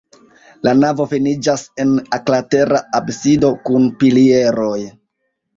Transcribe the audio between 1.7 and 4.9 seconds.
en oklatera absido kun pilieroj.